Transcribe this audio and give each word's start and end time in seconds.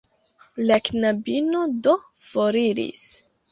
La 0.69 0.79
knabino 0.87 1.63
do 1.85 1.95
foriris. 2.33 3.07